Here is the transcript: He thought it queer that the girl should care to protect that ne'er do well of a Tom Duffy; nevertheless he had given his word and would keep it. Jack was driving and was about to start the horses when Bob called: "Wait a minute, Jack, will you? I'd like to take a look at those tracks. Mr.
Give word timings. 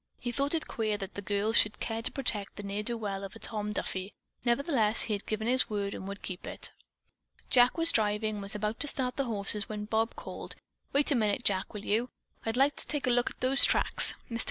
He 0.19 0.31
thought 0.31 0.55
it 0.55 0.67
queer 0.67 0.97
that 0.97 1.13
the 1.13 1.21
girl 1.21 1.53
should 1.53 1.79
care 1.79 2.01
to 2.01 2.11
protect 2.11 2.55
that 2.55 2.65
ne'er 2.65 2.81
do 2.81 2.97
well 2.97 3.23
of 3.23 3.35
a 3.35 3.39
Tom 3.39 3.71
Duffy; 3.71 4.15
nevertheless 4.43 5.03
he 5.03 5.13
had 5.13 5.27
given 5.27 5.45
his 5.45 5.69
word 5.69 5.93
and 5.93 6.07
would 6.07 6.23
keep 6.23 6.47
it. 6.47 6.71
Jack 7.51 7.77
was 7.77 7.91
driving 7.91 8.37
and 8.37 8.41
was 8.41 8.55
about 8.55 8.79
to 8.79 8.87
start 8.87 9.15
the 9.15 9.25
horses 9.25 9.69
when 9.69 9.85
Bob 9.85 10.15
called: 10.15 10.55
"Wait 10.91 11.11
a 11.11 11.15
minute, 11.15 11.43
Jack, 11.43 11.71
will 11.75 11.85
you? 11.85 12.09
I'd 12.47 12.57
like 12.57 12.75
to 12.77 12.87
take 12.87 13.05
a 13.05 13.11
look 13.11 13.29
at 13.29 13.41
those 13.41 13.63
tracks. 13.63 14.15
Mr. 14.27 14.39